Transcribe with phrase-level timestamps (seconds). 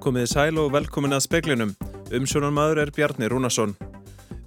[0.00, 1.72] Komiði sæl og velkomin að speklinum.
[2.16, 3.74] Umsjónan maður er Bjarni Rúnarsson.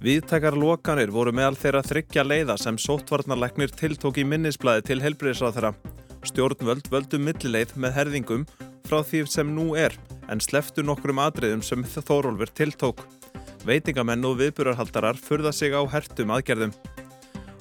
[0.02, 5.70] Viðtækar lokanir voru meðal þeirra þryggja leiða sem sóttvarnarleiknir tiltók í minnisblæði til helbriðisrað þeirra.
[6.26, 8.42] Stjórnvöld völdu millileið með herðingum
[8.88, 9.94] frá því sem nú er
[10.26, 13.04] en sleftu nokkrum atriðum sem Þórólfur tiltók.
[13.62, 16.74] Veitingamenn og viðburarhaldarar furða sig á hertum aðgerðum.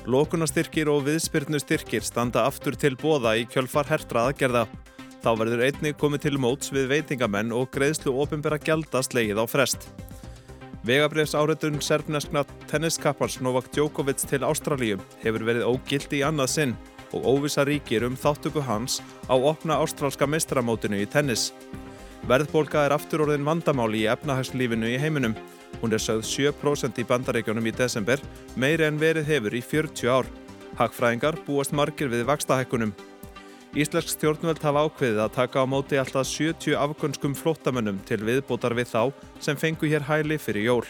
[0.09, 4.65] Lókunastyrkir og viðspyrnustyrkir standa aftur til bóða í kjölfar hertra aðgerða.
[5.23, 9.85] Þá verður einni komið til móts við veitingamenn og greiðslu ofinbera gjaldast leið á frest.
[10.83, 16.73] Vegabrefs áreitun serfneskna tenniskappars Novak Djokovic til Ástralíu hefur verið ógilt í annað sinn
[17.15, 18.99] og óvisa ríkir um þáttöku hans
[19.31, 21.53] á opna ástrálska mestramótinu í tennis.
[22.27, 25.37] Verðbólka er aftur orðin vandamáli í efnahagslífinu í heiminum.
[25.79, 28.19] Hún er sögð 7% í bandaríkjónum í desember,
[28.59, 30.27] meiri en verið hefur í 40 ár.
[30.79, 32.91] Hagfræðingar búast margir við vakstahækkunum.
[33.73, 38.91] Íslensk stjórnvöld hafa ákveðið að taka á móti alltaf 70 afgönskum flóttamönnum til viðbótar við
[38.91, 39.01] þá
[39.41, 40.85] sem fengu hér hæli fyrir jól.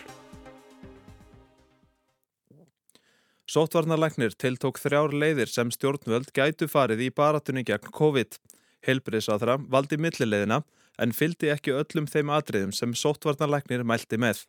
[3.47, 8.35] Sótvarnarleiknir tiltók þrjár leiðir sem stjórnvöld gætu farið í baratunni gegn COVID.
[8.83, 10.59] Helbriðsáþra valdi millileiðina
[10.99, 14.43] en fyldi ekki öllum þeim atriðum sem sótvarnarleiknir mælti með.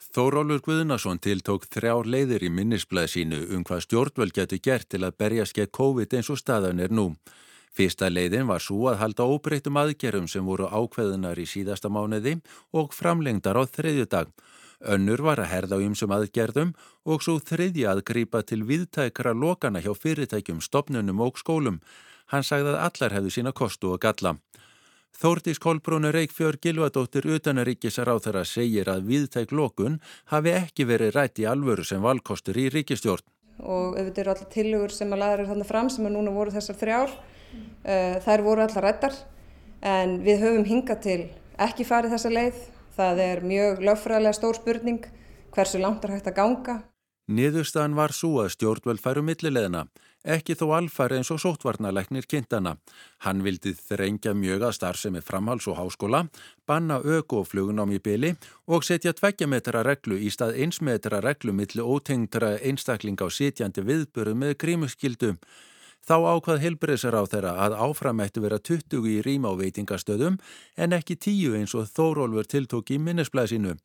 [0.00, 5.18] Þórólur Guðnason tiltók þrjár leiðir í minnisblæð sínu um hvað stjórnvöld getur gert til að
[5.20, 7.10] berja skekk COVID eins og staðan er nú.
[7.76, 12.38] Fyrsta leiðin var svo að halda óbreytum aðgerum sem voru ákveðunar í síðasta mánuði
[12.72, 14.32] og framlengdar á þriðju dag.
[14.80, 16.72] Önnur var að herða á ymsum aðgerðum
[17.04, 21.76] og svo þriðja að grýpa til viðtækra lokana hjá fyrirtækjum, stopnunum og skólum.
[22.32, 24.38] Hann sagði að allar hefðu sína kostu og galla.
[25.16, 29.98] Þórtís Kolbrúnur Reykjörg Gilvadóttir utanaríkisar á þeirra segir að viðtæk lokun
[30.32, 33.26] hafi ekki verið rætt í alvöru sem valkostur í ríkistjórn.
[33.60, 36.78] Og auðvitað eru allar tillögur sem að laður þannig fram sem að núna voru þessar
[36.80, 37.16] þrjár.
[37.84, 39.16] Uh, þær voru allar rættar
[39.82, 41.20] en við höfum hingað til
[41.60, 42.62] ekki farið þessa leið.
[42.96, 45.10] Það er mjög lögfræðilega stór spurning
[45.54, 46.76] hversu langt er hægt að ganga.
[47.30, 49.84] Niðurstaðan var svo að stjórnvöld færu millilegina
[50.24, 52.76] ekki þó alfari eins og sótvarnalegnir kynntana.
[53.24, 56.26] Hann vildi þrengja mjög að starfsemi framhals og háskóla,
[56.66, 58.34] banna öku og flugunám í byli
[58.66, 64.56] og setja tveggjametra reglu í stað einsmetra reglu millu ótengtra einstakling á sitjandi viðböru með
[64.60, 65.36] grímuskildu.
[66.00, 70.38] Þá ákvað helbriðsar á þeirra að áframættu vera 20 í rýma á veitingastöðum
[70.76, 73.76] en ekki 10 eins og Þórólfur tiltók í minnesblæsinu.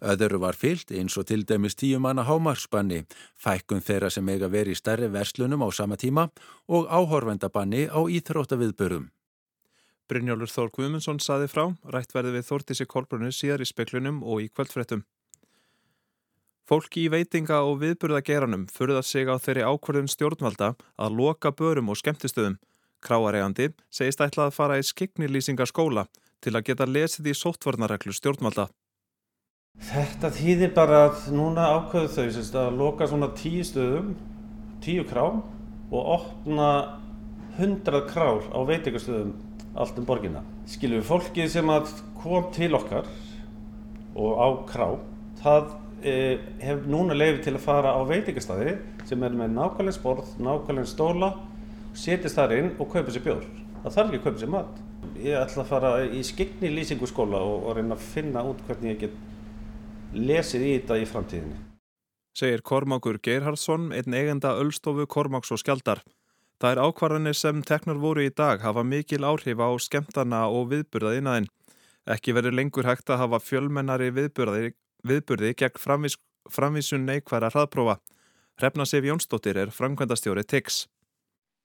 [0.00, 3.04] Öðru var fyllt eins og til dæmis tíu manna hámarsbanni,
[3.36, 6.30] fækkun þeirra sem eiga verið í stærri verslunum á sama tíma
[6.68, 9.10] og áhorvendabanni á íþróttaviðbörum.
[10.08, 14.48] Brynjólfur Þór Guðmundsson saði frá, rætt verði við Þórtísi Kolbrunni síðar í speklunum og í
[14.48, 15.04] kvöldfrettum.
[16.66, 21.98] Fólki í veitinga og viðburðageranum furða sig á þeirri ákvörðun stjórnvalda að loka börum og
[22.00, 22.58] skemmtistöðum.
[23.04, 26.06] Kráaregandi segist ætlað að fara í skiknilýsingarskóla
[26.40, 28.68] til að geta lesið í sóttvarnareglu stjórnvalda.
[29.90, 34.12] Þetta þýðir bara að núna ákveðu þau semst, að loka svona tíu stöðum,
[34.84, 35.40] tíu krám
[35.90, 36.66] og opna
[37.56, 39.32] hundrað krár á veitingastöðum
[39.74, 40.44] allt um borginna.
[40.70, 41.72] Skilum við fólkið sem
[42.20, 43.08] kom til okkar
[44.14, 44.86] og á krá,
[45.40, 45.72] það
[46.06, 46.14] e,
[46.62, 48.76] hef núna leiði til að fara á veitingastæði
[49.08, 51.32] sem er með nákvæmlega sporð, nákvæmlega stóla,
[51.98, 53.42] setjast þar inn og kaupa sér bjór.
[53.80, 54.78] Það þarf ekki að kaupa sér mat.
[55.18, 58.94] Ég ætla að fara í skikni lýsingu skóla og, og reyna að finna út hvernig
[58.94, 59.18] ég get
[60.14, 61.58] lesið í þetta í framtíðinni.
[62.36, 66.02] Segir Kormákur Geirhardsson, einn eigenda Ölstofu Kormáks og Skjaldar.
[66.60, 71.48] Það er ákvarðanir sem teknar voru í dag hafa mikil áhrif á skemtana og viðburðaðinaðinn.
[72.10, 74.72] Ekki verður lengur hægt að hafa fjölmennari viðburði,
[75.06, 76.16] viðburði gegn framvís,
[76.50, 77.98] framvísun neikværa hraðprófa.
[78.60, 80.84] Hrefna Sif Jónsdóttir er framkvæmdastjóri TIX.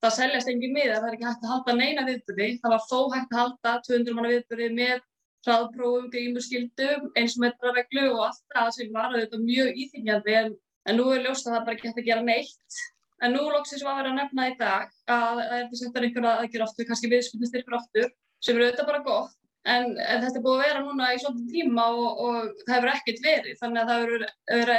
[0.03, 2.49] Það seljast engin miða, það er ekki hægt að halda neina viðburði.
[2.61, 5.03] Það var þó hægt að halda 200 manna viðburði með
[5.45, 10.51] hraðprófum, grímuskildum, einsmetrarreglu og allt það sem var þetta mjög íþingjandi en,
[10.89, 12.83] en nú er ljóst að það bara gett að gera neitt.
[13.23, 16.31] En nú lóksins var að vera að nefna í dag að það er að einhverja
[16.41, 18.09] aðgjör aftur, kannski viðskipnistyrkur aftur,
[18.43, 19.37] sem eru auðvitað bara gott.
[19.65, 22.91] En, en þetta er búið að vera núna í svona tíma og, og það hefur
[22.91, 24.73] ekkert verið, þannig að það er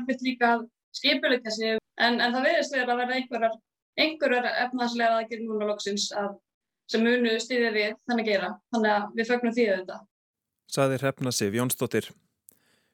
[0.00, 0.50] erfitt líka
[0.96, 1.78] skipuleika sig.
[1.96, 3.54] En, en það verðist verið að vera einhverjar,
[4.04, 6.34] einhverjar efnaðslega aðgjör núna lóksins að
[6.90, 8.52] sem munu stýðja við þannig að gera.
[8.74, 10.06] Þannig að við fögnum því auðvitað.
[10.76, 12.10] Saði Hrefna Sif Jónsdóttir.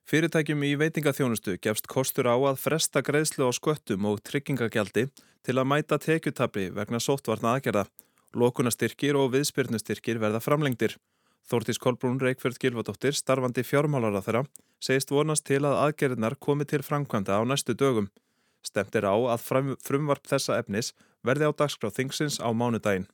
[0.08, 5.06] Fyrirtækjum í veitingaþjónustu gefst kostur á að fresta greiðslu á sköttum og tryggingagjaldi
[5.46, 7.86] til að mæta tekjutabli vegna sóttvarna aðgerða.
[8.34, 10.96] Lókunastyrkir og viðspyrnustyrkir verða framlengdir.
[11.48, 14.42] Þórtís Kolbrún Reykjörð Gilvadóttir, starfandi fjármálar að þeirra,
[14.80, 18.08] segist vonast til að aðgerðnar komi til framkvæmda á næstu dögum.
[18.62, 19.42] Stemt er á að
[19.82, 20.92] frumvarp þessa efnis
[21.26, 23.08] verði á dagskráð þingsins á mánudaginn.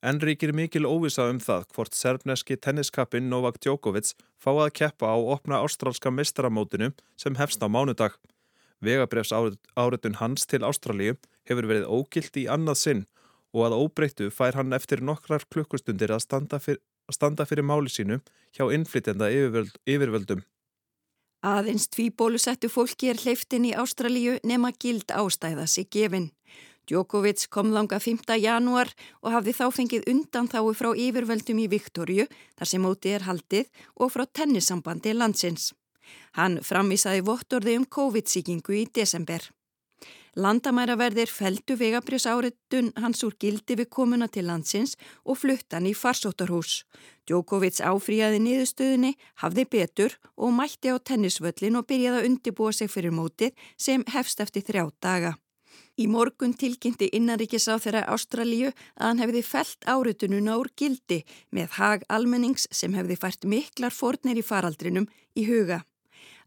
[0.00, 5.16] En ríkir mikil óvisa um það hvort serbneski tenniskappin Novak Djokovic fá að keppa á
[5.20, 8.16] opna ástrálska mestaramótinu sem hefst á mánudag.
[8.80, 9.32] Vegabrefs
[9.76, 13.02] áritun hans til Ástralíu hefur verið ógilt í annað sinn
[13.52, 16.80] og að óbreyttu fær hann eftir nokkrar klukkustundir að standa, fyr,
[17.12, 18.22] standa fyrir máli sínu
[18.56, 20.40] hjá innflytjenda yfirvöld, yfirvöldum.
[21.44, 26.30] Aðeins tvíbólusettu fólki er hleyftin í Ástralíu nema gild ástæða sig gefinn.
[26.90, 28.34] Djokovic kom þanga 5.
[28.42, 28.88] janúar
[29.22, 32.24] og hafði þá fengið undan þái frá yfirvöldum í Viktorju
[32.58, 35.70] þar sem móti er haldið og frá tennissambandi landsins.
[36.34, 39.44] Hann framvísaði vottorði um COVID-síkingu í desember.
[40.34, 46.84] Landamæraverðir feldu vegabrjós áritun hans úr gildi við komuna til landsins og fluttan í farsóttarhús.
[47.26, 53.14] Djokovic áfríjaði niðurstöðunni, hafði betur og mætti á tennisvöllin og byrjaði að undibúa sig fyrir
[53.14, 55.34] mótið sem hefst eftir þrjá daga.
[56.00, 62.66] Í morgun tilkynnti þeirra Ástralíu að hann hefði felt áritununa úr gildi með hag almennings
[62.70, 65.82] sem hefði fært miklar fórnir í faraldrinum í huga.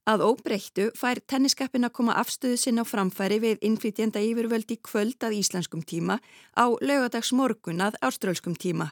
[0.09, 5.38] Að óbreyttu fær tenniskappin að koma afstöðu sinna á framfæri við innflytjenda yfirvöldi kvöld að
[5.38, 6.17] íslenskum tíma
[6.57, 8.89] á lögadags morgun að ástrálskum tíma.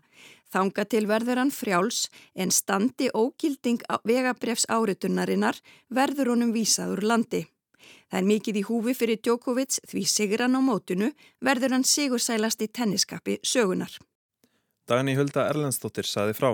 [0.53, 2.05] Þanga til verður hann frjáls
[2.35, 5.57] en standi ógilding vegabrefs áritunarinnar
[5.89, 7.47] verður honum vísaður landi.
[8.11, 12.67] Það er mikið í húfi fyrir Djokovic því sigran á mótunu verður hann sigursælast í
[12.67, 13.93] tenniskapi sögunar.
[14.87, 16.51] Dagni Hulda Erlendstóttir saði frá.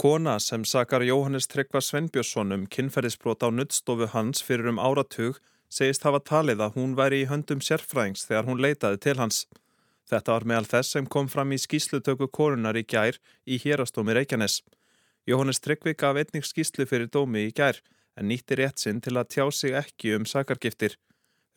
[0.00, 6.06] Kona sem sakar Jóhannes Tryggva Svenbjörnsson um kynferðisbrot á nuttstofu hans fyrir um áratug segist
[6.08, 9.44] hafa talið að hún væri í höndum sérfræðings þegar hún leitaði til hans.
[10.10, 14.62] Þetta var meðal þess sem kom fram í skýslutöku korunar í gær í hérastómi Reykjanes.
[15.28, 17.78] Jóhannes Tryggvi gaf einnig skýslu fyrir dómi í gær
[18.16, 20.96] en nýtti rétt sinn til að tjá sig ekki um sakargiftir.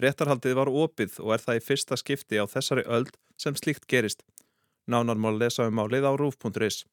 [0.02, 4.24] Réttarhaldið var opið og er það í fyrsta skipti á þessari öld sem slíkt gerist.
[4.88, 6.84] Nánar má lesa um álið á rúf.is.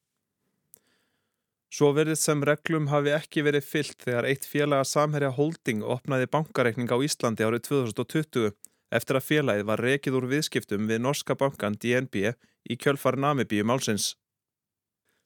[1.70, 6.90] Svo verðið sem reglum hafi ekki verið fyllt þegar eitt félaga samherja holding opnaði bankareikning
[6.90, 8.50] á Íslandi árið 2020
[8.90, 12.32] eftir að félagið var rekið úr viðskiptum við norska bankan DNB
[12.66, 14.16] í kjölfar Namibíu málsins.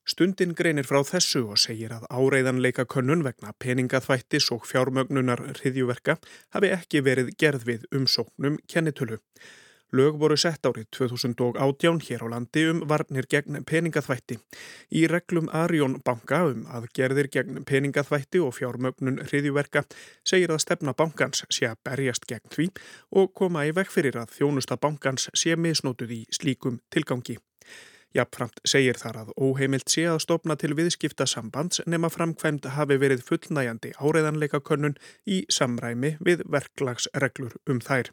[0.05, 6.19] Stundin greinir frá þessu og segir að áreiðanleika könnun vegna peningaþvættis og fjármögnunar hriðjuverka
[6.53, 9.23] hafi ekki verið gerð við umsóknum kennitölu.
[9.95, 14.37] Lög voru sett árið 2018 hér á landi um varnir gegn peningaþvætti.
[14.93, 19.87] Í reglum Arjón banka um að gerðir gegn peningaþvætti og fjármögnun hriðjuverka
[20.27, 22.69] segir að stefna bankans sé að berjast gegn því
[23.23, 27.39] og koma í vekk fyrir að þjónusta bankans sé misnótuð í slíkum tilgangi.
[28.15, 33.25] Jafnframt segir þar að óheimilt sé að stopna til viðskipta sambands nema framkvæmd hafi verið
[33.27, 34.95] fullnæjandi áreiðanleika könnun
[35.27, 38.13] í samræmi við verklagsreglur um þær.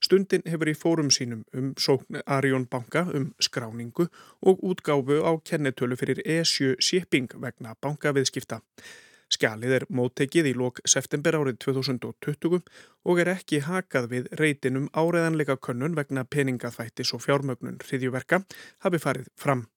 [0.00, 4.06] Stundin hefur í fórum sínum um sókn Arjón banka um skráningu
[4.40, 8.62] og útgáfu á kennetölu fyrir E7 shipping vegna bankaviðskipta.
[9.30, 12.62] Skjalið er móttekið í lok september árið 2020
[13.06, 18.42] og er ekki hakað við reytinum áreðanleika könnun vegna peningaþvættis og fjármögnun hriðjuverka
[18.86, 19.68] hafi farið fram.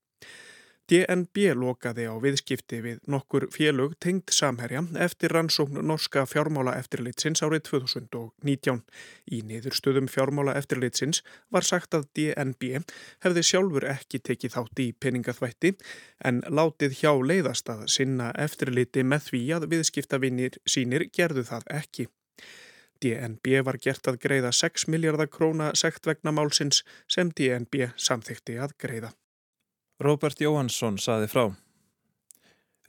[0.94, 7.64] DNB lokaði á viðskipti við nokkur félög tengd samherja eftir rannsókn norska fjármála eftirlitsins árið
[7.72, 8.84] 2019.
[9.34, 12.84] Í niðurstöðum fjármála eftirlitsins var sagt að DNB
[13.26, 15.74] hefði sjálfur ekki tekið þátt í peningaþvætti
[16.30, 22.08] en látið hjá leiðast að sinna eftirliti með því að viðskiptavinnir sínir gerðu það ekki.
[23.02, 28.78] DNB var gert að greiða 6 miljardar króna sekt vegna málsins sem DNB samþykti að
[28.78, 29.16] greiða.
[30.02, 31.44] Róbert Jóhansson saði frá.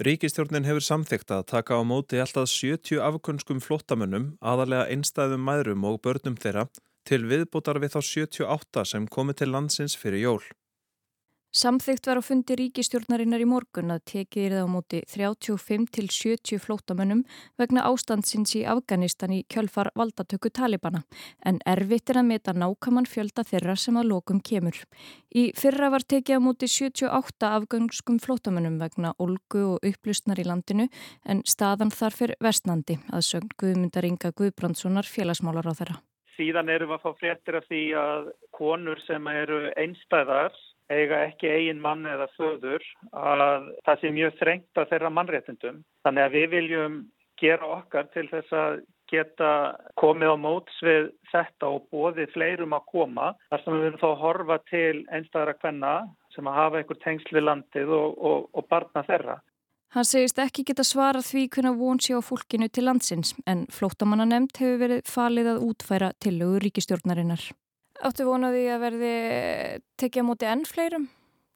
[0.00, 6.00] Ríkistjórnin hefur samþygt að taka á móti alltaf 70 afkunnskum flottamönnum, aðalega einstæðum mæðrum og
[6.02, 6.64] börnum þeirra,
[7.04, 10.42] til viðbútar við þá 78 sem komi til landsins fyrir jól.
[11.54, 16.08] Samþygt var á fundi ríkistjórnarinnar í morgun að tekið er það á móti 35 til
[16.10, 17.20] 70 flótamönnum
[17.62, 21.04] vegna ástandsins í Afganistan í kjölfar valdatöku Talibana
[21.46, 24.82] en erfitt er að meta nákaman fjölda þeirra sem að lokum kemur.
[25.30, 30.90] Í fyrra var tekið á móti 78 afgangskum flótamönnum vegna olgu og upplustnar í landinu
[31.22, 36.00] en staðan þar fyrir vestnandi að sögn Guðmundar Inga Guðbrandssonar félagsmálar á þeirra.
[36.34, 41.50] Síðan erum við að fá fréttir af því að konur sem eru einstæðar eiga ekki
[41.50, 45.78] eigin mann eða föður að það sé mjög þrengt að þeirra mannréttindum.
[46.04, 46.98] Þannig að við viljum
[47.40, 49.48] gera okkar til þess að geta
[50.00, 54.22] komið á móts við þetta og bóðið fleirum að koma þar sem við viljum þá
[54.22, 55.96] horfa til einstæðara hvenna
[56.34, 59.40] sem að hafa einhver tengsl við landið og, og, og barna þeirra.
[59.94, 64.26] Hann segist ekki geta svara því hvernig von sé á fólkinu til landsins en flóttamanna
[64.26, 67.44] nefnd hefur verið falið að útfæra tillögu ríkistjórnarinnar.
[68.04, 69.12] Áttu vonaði að verði
[70.00, 71.06] tekið á móti enn fleirum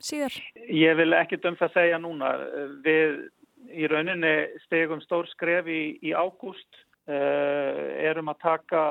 [0.00, 0.36] síðar?
[0.72, 2.30] Ég vil ekki dömst að segja núna.
[2.84, 3.18] Við
[3.74, 8.82] í rauninni stegum stór skref í, í ágúst, uh, erum að taka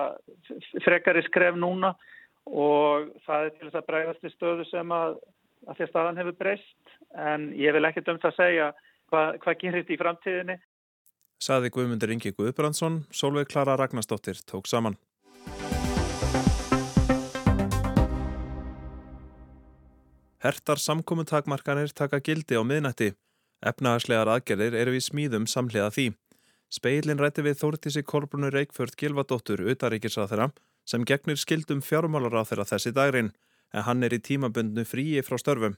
[0.85, 1.95] frekari skref núna
[2.47, 5.17] og það er til þess að bregðast í stöðu sem að,
[5.67, 8.71] að því að staðan hefur breyst en ég vil ekki dömst að segja
[9.11, 10.61] hvað hva gerist í framtíðinni.
[11.43, 14.97] Saði Guðmundur Ingi Guðbrandsson, Solveig Klara Ragnarstóttir tók saman.
[20.43, 23.13] Hertar samkominntakmarkanir taka gildi á miðnætti.
[23.65, 26.07] Efnahagslegar aðgerðir eru við smíðum samhliða því.
[26.69, 30.47] Speilin rætti við Þórtísi Kolbrunur Reykjörð Gilvadóttur utaríkisrað þeirra
[30.87, 33.31] sem gegnir skildum fjármálaráð þeirra þessi dagrin
[33.73, 35.77] en hann er í tímabundnu fríi frá störfum.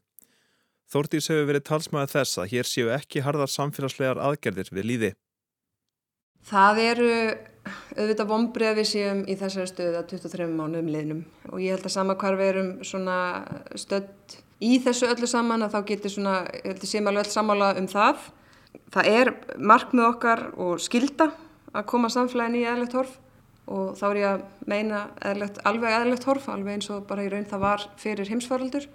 [0.90, 5.12] Þórtís hefur verið talsmaðið þess að hér séu ekki harðar samfélagslegar aðgerðir við líði.
[6.50, 7.10] Það eru
[7.96, 11.86] auðvitað vonbrið að við séum í þessari stöðu að 23 mánuðum liðnum og ég held
[11.86, 12.72] að sama hvar við erum
[13.78, 17.34] stödd í þessu öllu saman að þá getur svona, ég held að séum alveg öll
[17.34, 18.28] samála um það.
[18.94, 21.30] Það er markmið okkar og skilda
[21.74, 23.18] að koma samfélagin í eðlert horf
[23.70, 27.30] og þá er ég að meina eðlert, alveg eðlert horf, alveg eins og bara í
[27.30, 28.88] raun það var fyrir heimsfaraldur.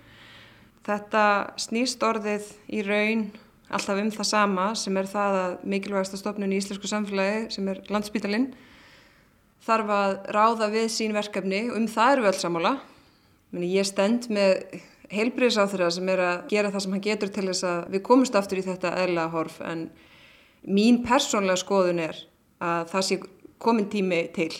[0.85, 1.25] Þetta
[1.62, 3.28] snýst orðið í raun
[3.75, 7.80] alltaf um það sama sem er það að mikilvægasta stofnun í íslensku samfélagi sem er
[7.88, 8.50] landsbítalinn
[9.64, 12.75] þarf að ráða við sín verkefni um það eru við öll samála.
[13.54, 17.80] Ég stend með heilbriðsáþurra sem er að gera það sem hann getur til þess að
[17.94, 19.88] við komumst aftur í þetta eðla horf en
[20.64, 22.20] mín persónlega skoðun er
[22.64, 23.18] að það sé
[23.61, 24.52] komin tími til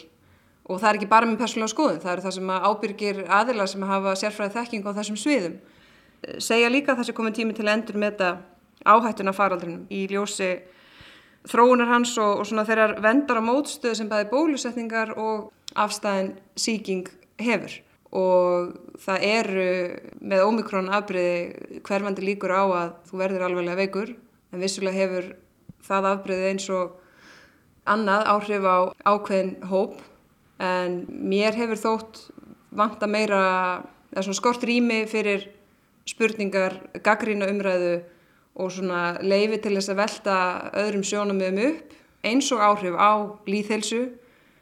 [0.64, 3.88] og það er ekki bara mín persónlega skoðun, það er það sem ábyrgir aðila sem
[3.88, 5.56] hafa sérfræðið þekking á þessum sviðum.
[6.40, 8.30] Segja líka að það sé komin tími til að endur með þetta
[8.84, 10.50] áhættuna faraldrinum í ljósi
[11.48, 17.10] þróunar hans og, og svona þeirrar vendar á mótstöðu sem bæði bólusetningar og afstæðin síking
[17.40, 17.76] hefur
[18.14, 19.71] og það eru
[20.23, 24.12] með ómikrón afbreyði hverfandi líkur á að þú verður alveglega veikur
[24.54, 25.33] en vissulega hefur
[25.85, 26.94] það afbreyði eins og
[27.90, 29.99] annað áhrif á ákveðin hóp
[30.62, 32.23] en mér hefur þótt
[32.75, 33.42] vanta meira
[34.14, 35.49] skort rými fyrir
[36.06, 37.97] spurningar, gaggrína umræðu
[38.54, 40.37] og svona leifi til þess að velta
[40.85, 41.94] öðrum sjónum um upp
[42.25, 43.12] eins og áhrif á
[43.50, 44.04] líðhelsu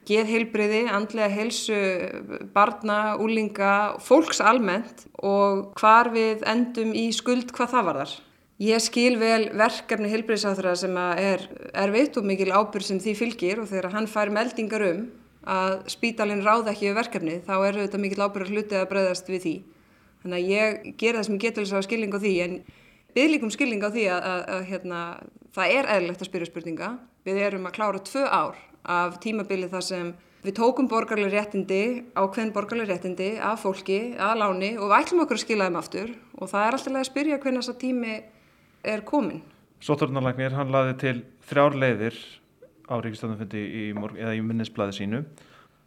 [0.09, 1.79] geðheilbriði, andlega helsu,
[2.55, 8.15] barna, úlinga, fólks almennt og hvar við endum í skuld hvað það var þar.
[8.63, 11.49] Ég skil vel verkefni heilbriðsáþra sem er
[11.83, 15.07] erfitt og mikil ábyrg sem því fylgir og þegar hann fær meldingar um
[15.43, 19.47] að spítalinn ráð ekki við verkefni þá er þetta mikil ábyrg hluti að breyðast við
[19.47, 19.55] því.
[20.23, 22.59] Þannig að ég gera það sem ég getur þess að skilning á því en
[23.17, 25.01] bygglíkum skilning á því að, að, að hérna,
[25.57, 26.93] það er eðlilegt að spyrja spurninga.
[27.27, 30.13] Við erum að klára tvö ár af tímabili þar sem
[30.43, 35.39] við tókum borgarlega réttindi, ákveðin borgarlega réttindi af fólki, að láni og við ætlum okkur
[35.39, 38.17] að skila þeim aftur og það er alltaf að spyrja hvernig þessa tími
[38.83, 39.43] er komin.
[39.83, 42.19] Sótturnalæknir, hann laði til þrjár leiðir
[42.91, 43.63] á Ríkistöndunfundi
[43.95, 45.23] eða í minnisblæði sínu.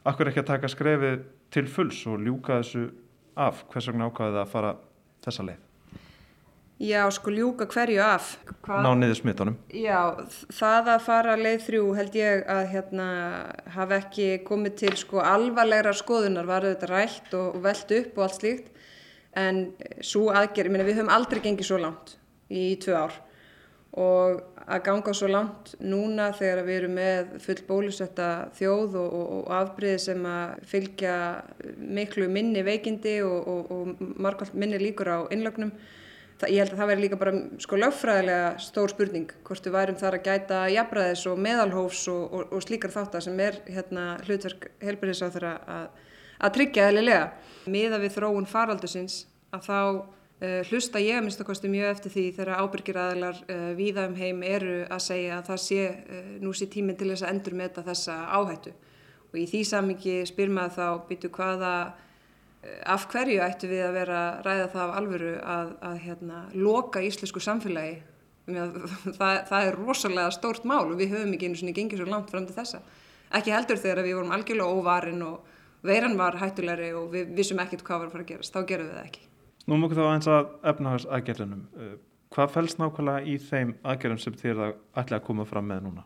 [0.08, 1.24] Akkur ekki að taka skrefið
[1.54, 2.90] til fulls og ljúka þessu
[3.36, 3.66] af?
[3.72, 4.76] Hvers vegna ákvaðið að fara
[5.26, 5.65] þessa leið?
[6.80, 8.34] Já, sko ljúka hverju af.
[8.66, 8.82] Hva?
[8.84, 9.56] Ná niður smittunum.
[9.72, 10.18] Já,
[10.52, 13.08] það að fara leið þrjú held ég að hérna
[13.78, 18.26] hafa ekki komið til sko alvarlegra skoðunar, var þetta rætt og, og veld upp og
[18.28, 18.74] allt slíkt.
[19.36, 19.62] En
[20.04, 22.18] svo aðgerð, ég meina við höfum aldrei gengið svo langt
[22.52, 23.16] í tvö ár
[23.96, 29.28] og að ganga svo langt núna þegar við erum með full bólusetta þjóð og, og,
[29.38, 31.18] og afbríði sem að fylgja
[31.80, 35.72] miklu minni veikindi og, og margalt minni líkur á innlögnum
[36.40, 40.00] það, ég held að það veri líka bara sko lögfræðilega stór spurning hvort við værum
[40.00, 44.70] þar að gæta jafnbræðis og meðalhófs og, og, og slíkar þáttar sem er hérna hlutverk
[44.84, 45.88] helburiðsá þeirra að,
[46.40, 47.32] að tryggja eðlilega.
[47.72, 49.24] Miða við þróun faraldusins
[49.56, 53.44] að þá uh, hlusta ég að minnst að kosti mjög eftir því þegar ábyrgir aðlar
[53.46, 57.12] uh, víða um heim eru að segja að það sé uh, nú sé tíminn til
[57.14, 58.76] þess að endur meta þessa áhættu
[59.36, 61.76] og í því samingi spyr maður þá byttu hvaða
[62.86, 67.44] af hverju ættu við að vera ræða það af alvöru að, að hérna, loka íslensku
[67.44, 67.98] samfélagi?
[69.18, 72.30] Það, það er rosalega stórt mál og við höfum ekki einu svona gengið svo langt
[72.30, 72.84] fram til þessa.
[73.34, 75.56] Ekki heldur þegar við vorum algjörlega óvarin og
[75.86, 78.92] veiran var hættulegri og við vissum ekkert hvað var að fara að gerast, þá gerum
[78.92, 79.24] við það ekki.
[79.66, 81.96] Nú múið þá eins að efnahags aðgerðunum uh,
[82.36, 86.06] hvað fælst nákvæmlega í þeim aðgerðum sem þér ætla að koma fram með núna?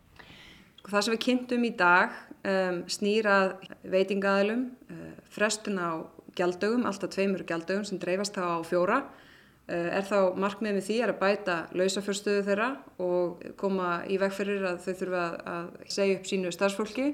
[0.89, 3.51] Það sem við kynntum í dag um, snýrað
[3.91, 5.91] veitingaðilum uh, frestun á
[6.39, 9.03] gjaldögum, alltaf tveimur gjaldögum sem dreifast þá á fjóra.
[9.69, 12.69] Eh, er þá markmið með því að bæta lausafjörstöðu þeirra
[13.05, 17.11] og koma í veg fyrir að þau þurfa að segja upp sínu starfsfólki.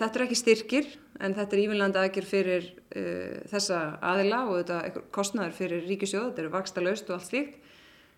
[0.00, 0.88] Þetta er ekki styrkir
[1.20, 6.42] en þetta er ívinnlandi aðgjör fyrir uh, þessa aðila og þetta kostnæður fyrir ríkisjóð, þetta
[6.42, 7.62] eru vaksta laust og allt slíkt.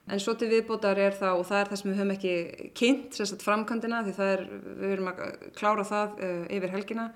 [0.08, 2.35] En svo til viðbótar er það og það er það sem við höfum ekki
[2.78, 5.25] kynnt, sérstaklega framkvæmdina því er, við verum að
[5.58, 7.08] klára það uh, yfir helgina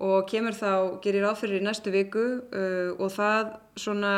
[0.00, 4.14] og kemur þá, gerir áfyrir í næstu viku uh, og það svona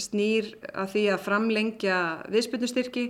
[0.00, 1.98] snýr að því að framlengja
[2.30, 3.04] viðspilnustyrki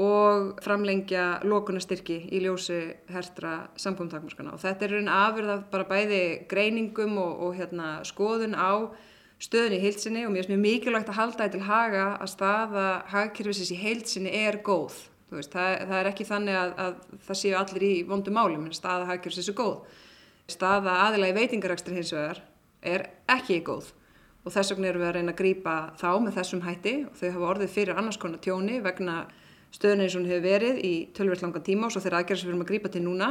[0.00, 2.78] og framlengja lókunastyrki í ljósi
[3.10, 8.54] hertra samkvæmtakmarskana og þetta er raun afurð af bara bæði greiningum og, og hérna, skoðun
[8.54, 8.94] á
[9.40, 12.86] stöðun í heilsinni og mér finnst mjög mikilvægt að halda þetta til haga að staða
[13.10, 14.98] hagkerfisins í heilsinni er góð.
[15.30, 18.76] Veist, það, það er ekki þannig að, að það séu allir í vondu málum en
[18.76, 19.98] staða hagkerfisins er góð.
[20.50, 22.42] Staða aðila í veitingarækstur hins vegar
[22.82, 23.92] er ekki góð.
[24.44, 26.94] Og þess vegna erum við að reyna að grýpa þá með þessum hætti.
[27.10, 29.16] Og þau hafa orðið fyrir annars konar tjóni vegna
[29.70, 32.64] stöðunni hún hefur verið í tölvöld langan tíma og svo þeirra aðgerðar sem við erum
[32.64, 33.30] að grýpa til núna.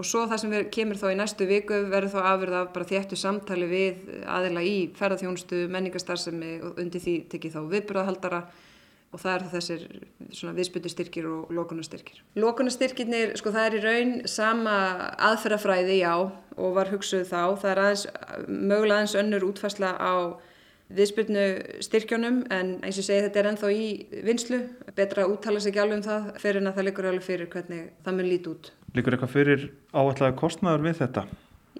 [0.00, 3.18] Og svo það sem kemur þá í næstu viku verður þá afverð af bara þéttu
[3.20, 8.40] samtali við aðila í ferðarþjónustu, menningarstarfsemi og undir því tekið þá viðbröðahaldara
[9.10, 9.86] og það er þessir
[10.58, 12.20] viðsputustyrkir og lókunastyrkir.
[12.38, 14.74] Lókunastyrkirnir, sko það er í raun sama
[15.30, 16.14] aðferðafræði, já,
[16.56, 17.42] og var hugsuð þá.
[17.58, 18.06] Það er aðeins,
[18.46, 20.14] mögulega aðeins önnur útfærsla á
[20.94, 23.84] viðsputnustyrkjónum en eins og segi þetta er ennþá í
[24.26, 24.62] vinslu.
[24.96, 27.50] Betra að úttala sig ekki alveg um það fyrir en að það likur alveg fyrir
[27.52, 28.72] hvernig það mun líti út.
[28.98, 31.26] Likur eitthvað fyrir áallega kostnæður við þetta?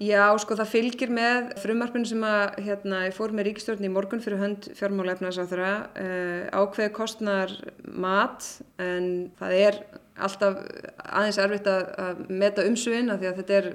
[0.01, 4.23] Já, sko það fylgir með frumarpinu sem að hérna, ég fór með ríkistjórn í morgun
[4.23, 7.53] fyrir hönd fjármála efnarsáþurra uh, eh, ákveði kostnar
[7.85, 8.47] mat
[8.81, 9.77] en það er
[10.21, 10.57] alltaf
[11.05, 13.69] aðeins erfitt að, meta umsvinn að því að þetta er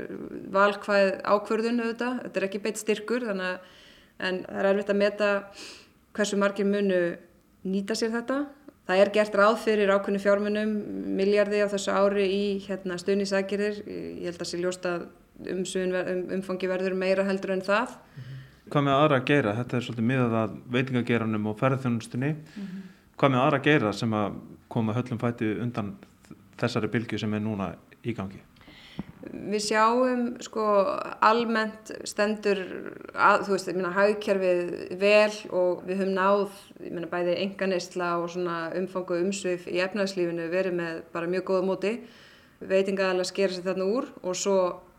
[0.57, 3.71] valkvæð ákverðun auðvitað, þetta er ekki beitt styrkur þannig að
[4.27, 5.31] en það er erfitt að meta
[6.17, 7.01] hversu margir munu
[7.67, 8.41] nýta sér þetta.
[8.87, 10.75] Það er gert ráð fyrir ákveðinu fjármunum,
[11.19, 15.09] miljardi á þessu ári í hérna, stuðnisækirðir, ég held að sé ljóst að
[15.45, 17.97] umfangi verður meira heldur en það.
[17.97, 18.33] -hmm.
[18.67, 19.55] Hvað með aðra að gera?
[19.61, 22.33] Þetta er svolítið miðað að veitingageranum og ferðarþjónustunni.
[22.35, 22.83] Mm -hmm.
[23.17, 24.33] Hvað með aðra að gera sem að
[24.69, 25.97] koma höllum fæti undan
[26.59, 28.43] þessari bylgu sem er núna í gangi?
[29.27, 30.65] Við sjáum sko
[31.21, 32.61] almennt stendur
[33.15, 36.51] að, þú veist, ég minna haugkerfið vel og við höfum náð,
[36.85, 41.67] ég minna bæði enganisla og svona umfangu umsvið í efnagslífinu verið með bara mjög góða
[41.67, 41.93] móti.
[42.61, 44.59] Veitingaðalega skera sér þarna úr og svo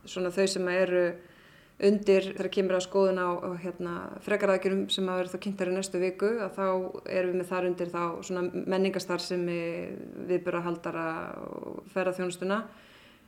[0.10, 1.04] svona þau sem eru
[1.78, 3.30] undir þegar kemur að skoðun á,
[3.62, 3.93] hérna,
[4.26, 6.65] frekarækjurum sem að vera þá kynntar í næstu viku að þá
[7.20, 11.06] erum við með þar undir þá svona menningastar sem við byrja að haldara
[11.46, 12.63] og ferða þjónustuna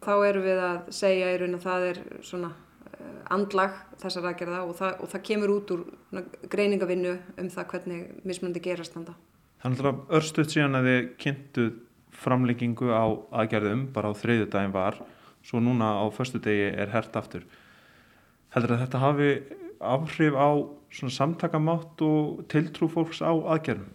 [0.02, 2.50] þá erum við að segja í raun að það er svona
[2.90, 5.86] eh, andlag þessar aðgerða og það, og það kemur út úr
[6.50, 7.14] greiningavinnu
[7.44, 9.22] um það hvernig mismunandi gerast þannig.
[9.60, 11.70] Þannig að örstuðt síðan að þið kynntu
[12.20, 13.06] framlengingu á
[13.44, 14.98] aðgerðum bara á þreyðu daginn var
[15.46, 17.46] svo núna á förstu degi er hert aftur.
[18.54, 19.30] Heldur að þetta hafi
[19.80, 20.50] áhrif á
[20.90, 23.92] samtakamátt og tiltrú fólks á aðgerðum?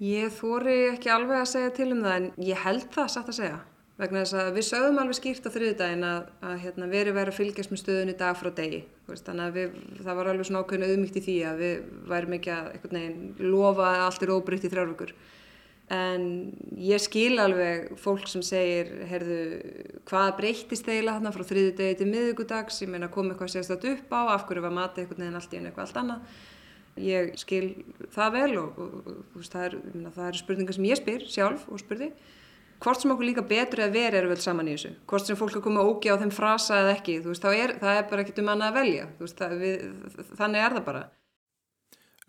[0.00, 3.38] Ég þóri ekki alveg að segja til um það en ég held það satt að
[3.42, 3.58] segja.
[4.00, 7.36] Vegna þess að við sögum alveg skýrt á þriðdægin að, að hérna, veri verið að
[7.36, 8.78] fylgjast með stöðunni dag frá degi.
[9.10, 12.36] Veist, þannig að við, það var alveg svona ákveðinu auðmygt í því að við værim
[12.38, 15.12] ekki að lofa að allt er óbrytt í þrjárvökur
[15.90, 16.24] en
[16.78, 19.40] ég skil alveg fólk sem segir heyrðu,
[20.06, 24.14] hvað breyttist eiginlega hérna frá þriðu degi til miðugudags ég meina kom eitthvað sérstaklega upp
[24.14, 26.36] á af hverju var matið eitthvað neðan allt í einu eitthvað allt annað?
[27.00, 27.64] Ég skil
[28.14, 29.76] það vel og, og, og það, er,
[30.14, 32.10] það er spurningar sem ég spyr sjálf og spurði.
[32.80, 34.94] Hvort sem okkur líka betur að vera eru vel saman í þessu.
[35.10, 38.06] Hvort sem fólk er komið ógi á þeim frasa eða ekki veist, er, það er
[38.10, 39.08] bara ekkit um annað að velja.
[39.20, 39.82] Veist, það, við,
[40.38, 41.02] þannig er það bara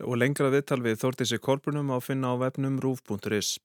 [0.00, 3.58] og lengra viðtal við Þórtísi Kolbrunum á finna á vefnum rúf.is.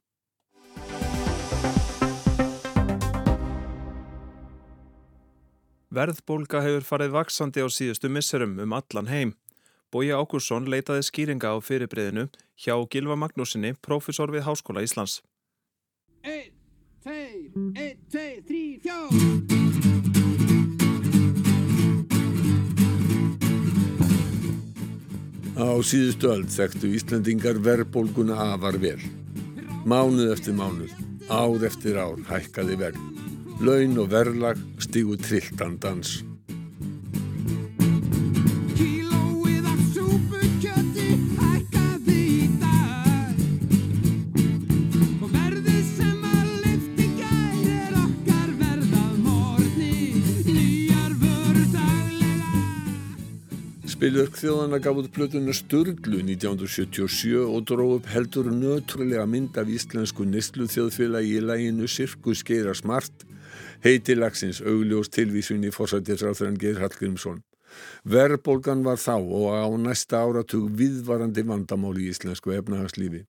[5.98, 9.34] Verðbólka hefur farið vaksandi á síðustu misserum um allan heim.
[9.88, 12.28] Bói Ákursson leitaði skýringa á fyrirbreyðinu
[12.60, 15.22] hjá Gilva Magnúsinni, profesor við Háskóla Íslands.
[16.28, 16.52] 1,
[17.08, 17.16] 2,
[17.72, 19.67] 1, 2, 3, 4
[25.58, 29.00] Á síðustu öll þekktu Íslandingar verðbólguna afar vel.
[29.90, 30.92] Mánuð eftir mánuð,
[31.34, 33.00] ár eftir ár hækkaði verð.
[33.66, 35.80] Laun og verðlag stígu trilltan
[53.98, 60.22] Spilverk þjóðana gaf út plötuna Sturglu 1977 og dróð upp heldur nötrúlega mynd af íslensku
[60.22, 63.24] nýstlu þjóðfélagi í læginu Sirkus Geira Smart
[63.82, 67.40] Heitilagsins augljós tilvísun í fórsættisráþurann Geir Hallgrímsson.
[68.06, 73.24] Verbolgan var þá og á næsta áratug viðvarandi vandamál í íslensku efnahagslífi.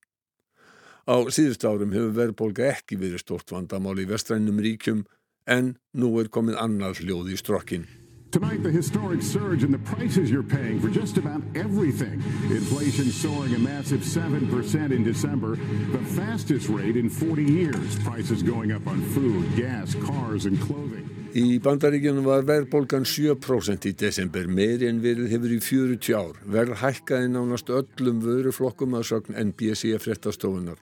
[1.08, 5.06] Á síðust árum hefur verbolga ekki verið stort vandamál í vestrænum ríkjum
[5.48, 7.88] en nú er komið annað hljóð í strokkin.
[8.30, 12.20] Tonight, the historic surge in the prices you're paying for just about everything.
[12.52, 17.98] Inflation soaring a massive 7% in December, the fastest rate in 40 years.
[18.00, 21.08] Prices going up on food, gas, cars and clothing.
[21.32, 26.36] Í bandaríkjunum var verðbólgan 7% í desember, meiri en verið hefur í 40 ár.
[26.44, 30.76] Verð hækkaði nánast öllum vöruflokkum að sögn NBC fréttastofunar.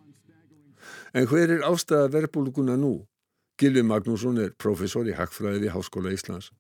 [1.15, 2.97] En hver er ástæða verðbólguna nú?
[3.55, 6.51] Gilvi Magnússon er professor í Hackfræði við Háskóla Íslands.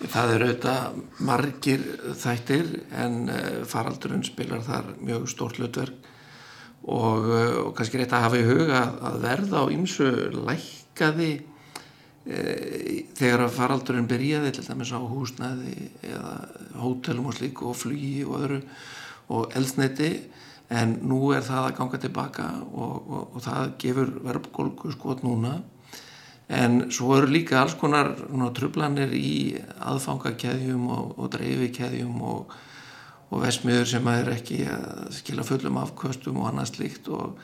[0.00, 1.82] Það er auðvitað margir
[2.18, 6.08] þættir en eh, faraldurinn spilar þar mjög stórt hlutverk.
[6.82, 11.32] Og, eh, og kannski rétt að hafa í huga að verða á ymsu lækkaði
[12.26, 15.76] e, þegar að faraldurinn byrjaði til dæmis á húsnæði
[16.10, 16.34] eða
[16.82, 18.60] hótelum og slíku og flugi og öðru
[19.32, 20.10] og elsneiti
[20.72, 25.58] en nú er það að ganga tilbaka og, og, og það gefur verðbólgu skot núna
[26.52, 28.12] en svo eru líka alls konar
[28.56, 32.52] trublanir í aðfangakeðjum og, og dreifikeðjum og,
[33.32, 37.08] og vesmiður sem er ekki að skila fullum afkvöstum og annað slíkt.
[37.08, 37.40] Og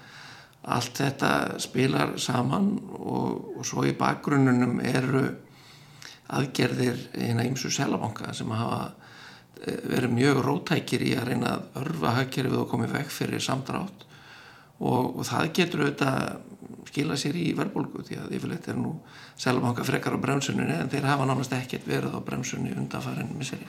[0.69, 5.25] allt þetta spilar saman og, og svo í bakgrunnunum eru
[6.29, 8.91] aðgerðir eina ímsu selabanka sem hafa
[9.65, 14.05] eh, verið mjög rótækir í að reyna að örfa hagkerfið og komið vekk fyrir samdrátt.
[14.79, 16.58] Og það getur auðvitað
[16.89, 18.95] skila sér í verðbólgu því að yfirleitt er nú
[19.39, 23.69] seljabanka frekar á bremsunni en þeir hafa nánast ekkert verið á bremsunni undanfærin miseri.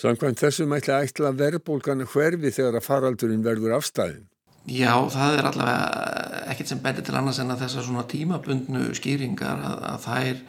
[0.00, 4.24] Samkvæmt þessum ætla ætla verðbólgan hverfi þegar að faraldurinn verður afstæðin?
[4.64, 9.60] Já, það er allavega ekkert sem bendir til annars en að þessar svona tímabundnu skýringar
[9.60, 10.42] að, að þær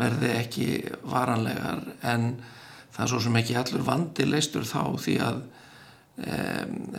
[0.00, 0.68] verði ekki
[1.04, 2.30] varanlegar en
[2.94, 5.42] það er svo sem ekki allur vandi leistur þá því að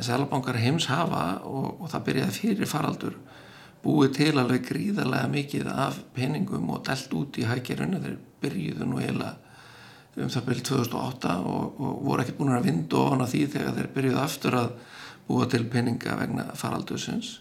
[0.02, 3.18] Sælabankar heims hafa og, og það byrjaði fyrir faraldur
[3.82, 9.02] búið til alveg gríðarlega mikið af peningum og delt út í hækjerunni þeir byrjuðu nú
[9.02, 9.32] heila
[10.20, 13.78] um það byrjið 2008 og, og voru ekkert búin að vinda ofan á því þegar
[13.78, 14.74] þeir byrjuðu aftur að
[15.28, 17.40] búa til peninga vegna faraldursins.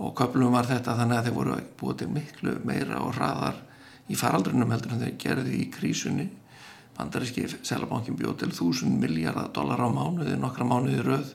[0.00, 3.58] Og köplum var þetta þannig að þeir voru búið til miklu meira og hraðar
[4.10, 6.28] í faraldurinnum heldur en þeir gerði í krísunni.
[6.96, 11.34] Bandaríski selabankin bjóð til 1000 miljardar dólar á mánuði, nokkra mánuði rauð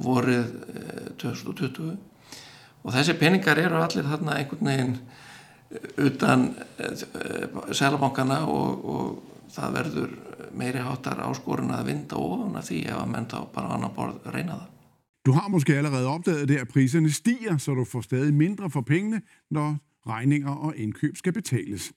[0.00, 0.50] vorið
[1.20, 1.96] 2020 eh,
[2.82, 9.78] og þessi peningar eru allir þarna einhvern veginn eh, utan eh, selabankana og, og það
[9.78, 10.18] verður
[10.56, 14.30] meiri hátar áskorun að vinda ofan af því ef að menn þá bara annar borð
[14.34, 14.68] reyna það.
[15.26, 18.80] Du har måske allerede opdaget det, at priserne stiger, så du får stadig mindre for
[18.80, 21.92] pengene, når regninger og indkøb skal betales.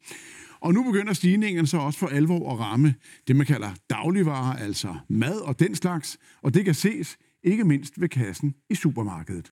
[0.59, 2.95] Og nu begynder stigningen så også for alvor at ramme
[3.27, 8.01] det, man kalder dagligvarer, altså mad og den slags, og det kan ses ikke mindst
[8.01, 9.51] ved kassen i supermarkedet.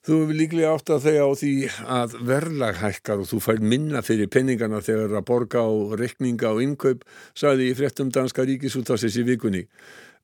[0.00, 1.54] Þú hefur líklega átt að þegja á því
[1.92, 6.62] að verðlag hækkar og þú fær minna fyrir penningana þegar að borga á rekninga og
[6.64, 7.04] innkaup,
[7.36, 9.66] sagði í fréttum danska ríkisúttasins í vikunni.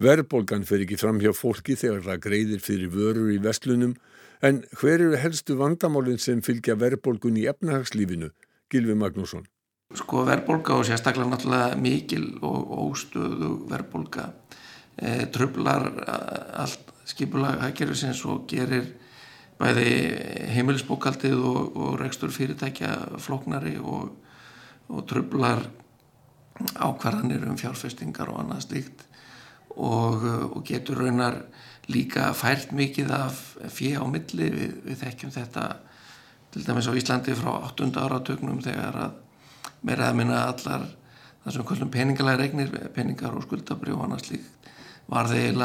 [0.00, 3.92] Verðbolgan fer ekki fram hjá fólki þegar það greiðir fyrir vörur í vestlunum,
[4.40, 8.32] en hver eru helstu vandamálinn sem fylgja verðbolgun í efnahagslífinu?
[8.72, 9.44] Gilvi Magnússon.
[9.92, 14.30] Sko verðbólka og sérstaklega náttúrulega mikil og óstöðu verðbólka
[14.96, 15.92] e, trublar
[16.64, 18.94] allt skipulag hækjörðusins og gerir
[19.60, 19.90] bæði
[20.52, 22.92] heimilisbókaldið og, og rekstur fyrirtækja
[23.22, 24.12] floknari og,
[24.92, 25.64] og trublar
[26.80, 29.06] ákvarðanir um fjárfestingar og annað stíkt
[29.76, 31.42] og, og getur raunar
[31.92, 33.40] líka fært mikið af
[33.72, 35.66] fjö á milli við, við þekkjum þetta
[36.52, 37.90] til dæmis á Íslandi frá 8.
[37.92, 39.18] áratögnum þegar að
[39.86, 40.86] meira að minna allar
[41.44, 44.70] það sem kallum peningalega regnir peningar og skuldabrjóð og annað slíkt
[45.12, 45.60] var þeir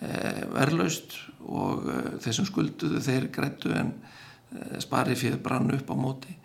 [0.00, 5.70] eiginlega e, verðlaust og e, þeir sem skulduðu þeir grættu en e, spari fyrir brann
[5.76, 6.36] upp á móti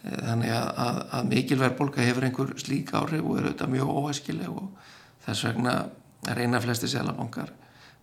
[0.00, 4.70] þannig að, að, að mikilverðbólka hefur einhver slík áhrif og er auðvitað mjög óæskileg og
[5.26, 5.74] þess vegna
[6.38, 7.52] reyna flesti selabankar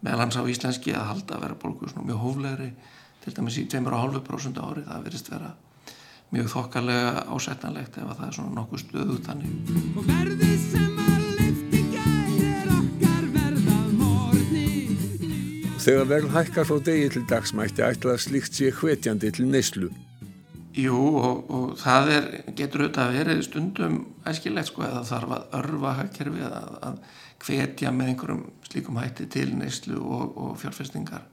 [0.06, 2.70] meðal hans á íslenski að halda verðbólku mjög hóflegri
[3.24, 5.56] til dæmis í 2,5% ári það verist vera
[6.36, 11.07] mjög þokkarlega ásettanlegt ef það er svona nokkuð stöðu þannig.
[15.88, 19.88] Þegar verð hækkar frá degi til dagsmætti ætla að slíkt sé hvetjandi til neyslu.
[20.76, 22.26] Jú og, og það er,
[22.58, 23.96] getur auðvitað að verið stundum
[24.28, 26.98] æskilegt sko eða þarf að örfa hækkerfi að, að
[27.46, 31.24] hvetja með einhverjum slíkum hætti til neyslu og, og fjárfestingar.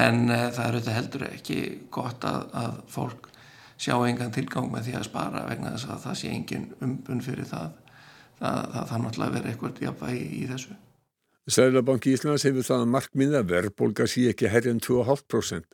[0.00, 1.60] En e, það er auðvitað heldur ekki
[1.94, 3.30] gott að, að fólk
[3.78, 7.46] sjá engan tilgang með því að spara vegna þess að það sé engin umbun fyrir
[7.54, 7.78] það.
[8.42, 10.80] Það, það, það náttúrulega verið eitthvað jafnvægi í þessu
[11.48, 12.90] Sælabanki Íslands hefur það að
[13.48, 15.64] verðbólga sé ekki herri en 2,5%.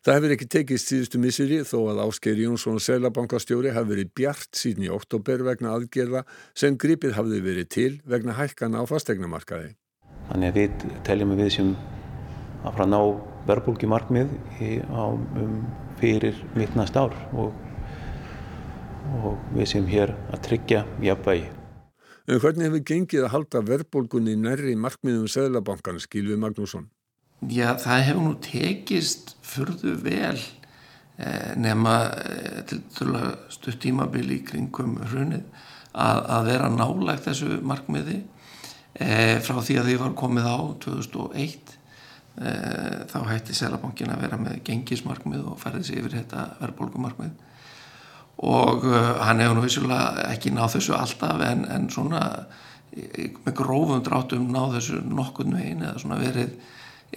[0.00, 4.86] Það hefur ekki tekist síðustu misseri þó að Ásker Jónsson Sælabankastjóri hafi verið bjart síðan
[4.86, 6.24] í oktober vegna aðgerða
[6.56, 9.74] sem gripið hafði verið til vegna hækkana á fastegnamarkaði.
[10.30, 13.00] Þannig að við teljum við sem að fara að ná
[13.52, 15.62] verðbólgi markmið í, á, um,
[16.00, 17.52] fyrir mitt næst ár og,
[19.20, 21.59] og við sem hér að tryggja jafnvægi.
[22.30, 26.84] En hvernig hefur gengið að halda verðbólgunni nærri markmiðum Sæðlabankan, skilfið Magnússon?
[27.50, 30.36] Já, það hefur nú tekist fyrðu vel
[31.18, 32.76] eh, nema eh,
[33.50, 35.42] stutt tímabili í kringum hrunið
[35.90, 41.74] að, að vera nálægt þessu markmiði eh, frá því að því var komið á 2001
[41.74, 47.34] eh, þá hætti Sæðlabankin að vera með gengismarkmið og færði sig yfir þetta verðbólgumarkmið
[48.40, 52.22] og uh, hann hefur nú vissulega ekki náð þessu alltaf en, en svona
[52.90, 56.56] með grófum drátum náð þessu nokkurn veginn eða svona verið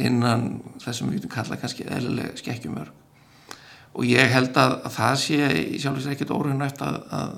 [0.03, 2.99] innan þessum við getum kalla kannski eðlileg skekkjumörg
[3.93, 5.39] og ég held að, að það sé
[5.81, 7.33] sjálfsveit ekkert óriðnæft að, að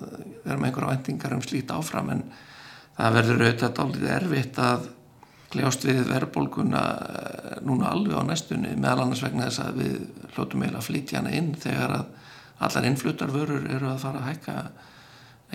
[0.46, 2.22] vera með einhverja vendingar um slít áfram en
[2.96, 4.86] það verður auðvitað álítið erfitt að
[5.56, 9.98] kljást við verðbólguna eh, núna alveg á næstunni meðal annars vegna þess að við
[10.36, 12.06] hljóttum eiginlega að flytja hana inn þegar að
[12.58, 14.58] allar innfluttarvörur eru að fara að hækka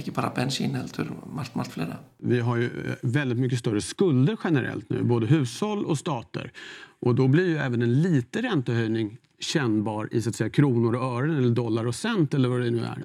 [0.00, 1.98] ekki bara bensín heldur margt, margt flera.
[2.18, 6.52] Vi har ju eh, väldigt mycket större skulder generellt nu, både hushåll och stater.
[7.00, 11.18] Och då blir ju även en liten räntehöjning kännbar i så att säga, kronor och
[11.18, 13.04] ören eller dollar och cent eller vad det nu är.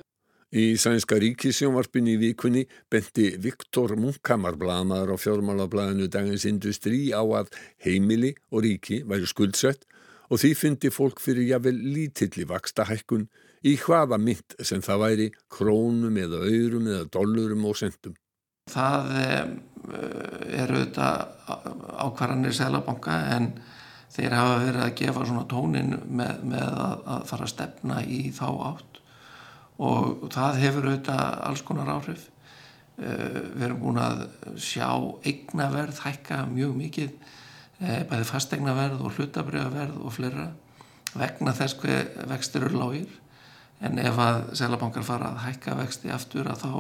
[0.55, 7.49] Í sænska ríkisjónvarpinu í vikunni benti Viktor Munkhamar blamaður á fjármálablaðinu Dagins Industrí á að
[7.84, 9.84] heimili og ríki væri skuldsett
[10.29, 13.27] og því fyndi fólk fyrir jável lítilli vaksta hækkun
[13.65, 18.15] í hvaða mynd sem það væri krónum eða aurum eða dollurum og sentum.
[18.71, 19.12] Það
[20.58, 21.10] eru þetta
[22.01, 23.51] ákvarðanir selabanka en
[24.15, 28.21] þeir hafa verið að gefa svona tónin með, með að, að fara að stefna í
[28.34, 29.01] þá átt
[29.86, 32.30] og það hefur auðvitað alls konar áhrif.
[32.95, 34.21] Við erum búin að
[34.63, 34.88] sjá
[35.28, 37.10] eignaverð hækka mjög mikið,
[37.82, 40.47] bæði fastegnaverð og hlutabriðaverð og fleira
[41.15, 43.12] vegna þess hver vextir eru lágir
[43.83, 46.71] en ef að selabankar fara að hækka vexti aftur að þá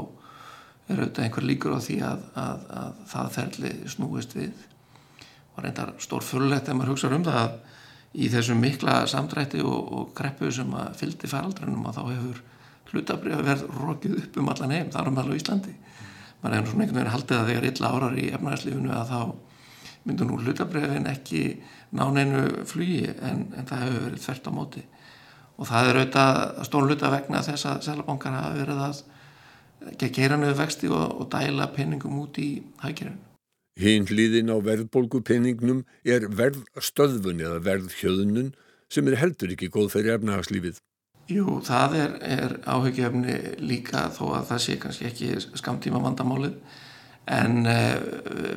[0.85, 4.65] er auðvitað einhver líkur á því að, að, að það ferli snúist við.
[5.55, 7.55] Og reyndar stór fyrirlegt ef maður hugsa um það að
[8.15, 12.43] í þessum mikla samdrætti og, og greppu sem að fyldi faraldrunum að þá hefur
[12.91, 15.73] hlutabrið að verð rokið upp um allan heim, þar um alveg Íslandi.
[16.41, 19.19] Maður hefur svona einhvern veginn haldið að þegar illa árar í efnæðslífunu að þá
[20.05, 21.41] myndur nú hlutabriðin ekki
[21.97, 24.83] ná neinu flugi en, en það hefur verið þvert á móti
[25.55, 30.57] og það er auðvitað stórn hluta vegna þess að selabankar hafa verið að gera nöðu
[30.59, 32.49] vexti og, og dæla penningum út í
[32.83, 33.21] hækjörun.
[33.79, 38.53] Hinn hlýðin á verðbólgupenningnum er verðstöðvun eða verðhjöðunun
[38.91, 40.79] sem er heldur ekki góð fyrir efnahagslífið.
[41.31, 46.59] Jú, það er, er áhugjefni líka þó að það sé kannski ekki skamtíma vandamálið
[47.33, 47.95] en uh,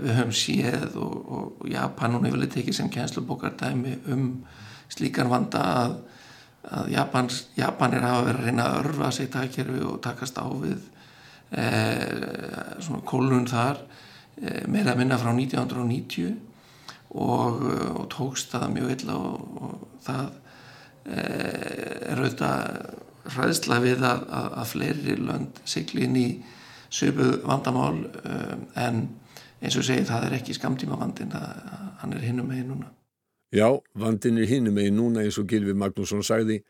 [0.04, 4.26] við höfum séð og, og Japan hefur litið ekki sem kænslubókardæmi um
[4.92, 5.96] slíkan vanda að
[6.66, 10.80] að Japans, Japanir hafa verið að reyna að örfa sig takkerfi og takast á við
[11.54, 11.66] e,
[12.84, 13.80] svona kólun þar
[14.42, 16.34] e, meira að minna frá 1990
[17.14, 17.62] og,
[17.94, 20.26] og tókst það mjög illa og, og það
[21.06, 21.22] e,
[22.10, 22.58] er auðvitað
[23.28, 26.28] hræðsla við að, að, að fleiri lönd sigli inn í
[26.88, 28.06] söpuð vandamál
[28.80, 29.02] en
[29.60, 32.94] eins og segi það er ekki skamtíma vandin, það, hann er hinnum með hinnuna.
[33.52, 36.60] Já, vandin er hinum megin núna eins og Gilvi Magnússon sagði.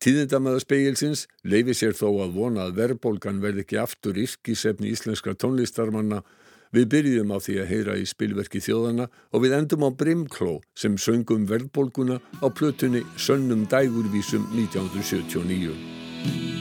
[0.00, 6.22] Tíðindamæða speilsins leifi sér þó að vona að verðbólgan verði ekki aftur yrkisefni íslenska tónlistarmanna.
[6.70, 10.94] Við byrjum á því að heyra í spilverki þjóðana og við endum á Brimkló sem
[10.94, 16.59] söngum verðbólguna á plötunni Sönnum dægurvísum 1979.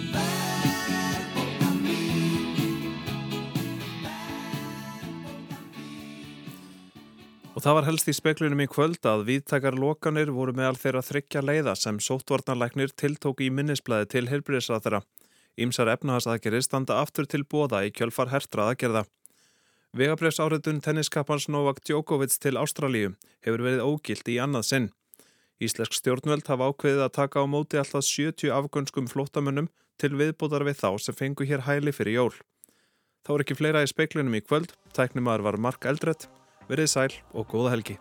[7.59, 11.41] Og það var helst í speklunum í kvöld að viðtakar lokanir voru meðal þeirra þryggja
[11.43, 15.01] leiða sem sóttvarnarleiknir tiltók í minnisblæði til heilbríðisraðara.
[15.59, 19.03] Ímsar efnahasaðgerið standa aftur til bóða í kjölfar hertra aðgerða.
[19.91, 23.11] Vegabrefs áriðun tenniskappans Novak Djokovic til Ástralíu
[23.43, 24.89] hefur verið ógilt í annað sinn.
[25.59, 29.67] Íslensk stjórnvöld hafa ákveðið að taka á móti alltaf 70 afgönskum flótamönnum
[29.99, 32.33] til viðbútar við þá sem fengu hér hæli fyrir jól.
[33.27, 36.29] Þá er ekki fleira í speiklunum í kvöld, tæknumar var Mark Eldrett
[36.69, 37.97] Verðið sæl og góða helgi.